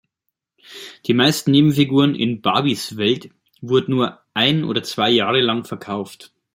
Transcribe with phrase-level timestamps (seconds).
[1.05, 3.29] Die meisten Nebenfiguren in "Barbies" Welt
[3.61, 6.33] wurden nur ein oder zwei Jahre lang verkauft.